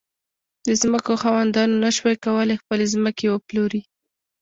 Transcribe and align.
د 0.67 0.69
ځمکو 0.81 1.11
خاوندانو 1.23 1.75
نه 1.85 1.89
شوای 1.95 2.15
کولای 2.25 2.57
خپلې 2.61 2.85
ځمکې 2.93 3.25
وپلوري. 3.29 3.81